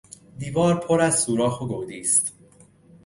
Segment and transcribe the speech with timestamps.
[0.37, 2.33] دیوار پر از سوراخ و گودی است.